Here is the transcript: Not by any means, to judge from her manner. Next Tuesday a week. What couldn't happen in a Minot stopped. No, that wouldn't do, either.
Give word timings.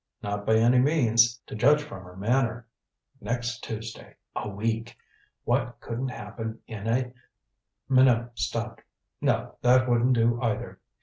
Not 0.23 0.47
by 0.47 0.55
any 0.55 0.79
means, 0.79 1.39
to 1.45 1.53
judge 1.55 1.83
from 1.83 2.03
her 2.05 2.15
manner. 2.17 2.65
Next 3.21 3.63
Tuesday 3.63 4.15
a 4.35 4.49
week. 4.49 4.97
What 5.43 5.79
couldn't 5.79 6.07
happen 6.09 6.59
in 6.65 6.87
a 6.87 7.13
Minot 7.87 8.31
stopped. 8.39 8.81
No, 9.21 9.57
that 9.61 9.87
wouldn't 9.87 10.13
do, 10.13 10.41
either. 10.41 10.79